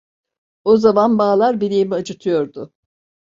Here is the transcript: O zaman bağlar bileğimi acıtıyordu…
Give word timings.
O 0.63 0.77
zaman 0.77 1.17
bağlar 1.17 1.61
bileğimi 1.61 1.95
acıtıyordu… 1.95 2.73